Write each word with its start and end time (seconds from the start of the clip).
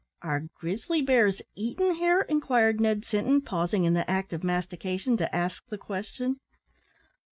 "Are 0.23 0.45
grizzly 0.59 1.03
bears 1.03 1.43
eaten 1.53 1.93
here?" 1.93 2.21
inquired 2.21 2.81
Ned 2.81 3.05
Sinton, 3.05 3.39
pausing 3.39 3.83
in 3.83 3.93
the 3.93 4.09
act 4.09 4.33
of 4.33 4.43
mastication, 4.43 5.15
to 5.17 5.35
ask 5.35 5.61
the 5.69 5.77
question. 5.77 6.39